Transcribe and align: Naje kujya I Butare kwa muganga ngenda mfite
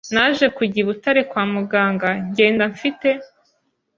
Naje 0.13 0.45
kujya 0.55 0.79
I 0.83 0.87
Butare 0.87 1.21
kwa 1.31 1.43
muganga 1.53 2.09
ngenda 2.29 2.63
mfite 2.73 3.09